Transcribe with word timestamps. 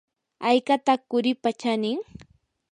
¿haykataq 0.45 1.01
quripa 1.11 1.49
chanin? 1.61 1.99